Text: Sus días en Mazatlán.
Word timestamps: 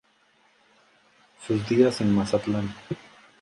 Sus 1.45 1.69
días 1.69 2.01
en 2.01 2.15
Mazatlán. 2.15 2.73